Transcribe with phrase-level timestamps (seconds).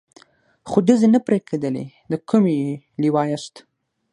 [0.69, 2.57] خو ډزې نه پرې کېدلې، د کومې
[3.01, 3.55] لوا یاست؟